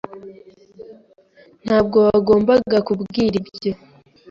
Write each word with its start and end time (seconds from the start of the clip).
Ntabwo 1.65 1.97
wagombaga 2.07 2.77
kubwira 2.87 3.35
ibyo. 3.41 3.71